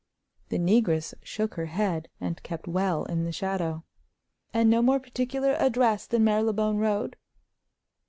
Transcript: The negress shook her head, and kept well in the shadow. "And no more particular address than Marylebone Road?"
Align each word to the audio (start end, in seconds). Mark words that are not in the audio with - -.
The 0.49 0.57
negress 0.57 1.13
shook 1.21 1.53
her 1.53 1.67
head, 1.67 2.09
and 2.19 2.41
kept 2.41 2.67
well 2.67 3.05
in 3.05 3.23
the 3.23 3.31
shadow. 3.31 3.83
"And 4.51 4.67
no 4.67 4.81
more 4.81 4.99
particular 4.99 5.53
address 5.59 6.07
than 6.07 6.23
Marylebone 6.23 6.77
Road?" 6.77 7.17